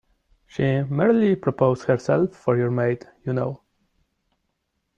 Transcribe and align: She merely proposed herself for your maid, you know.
She 0.47 0.81
merely 0.81 1.35
proposed 1.35 1.83
herself 1.83 2.31
for 2.35 2.57
your 2.57 2.71
maid, 2.71 3.05
you 3.23 3.33
know. 3.33 3.61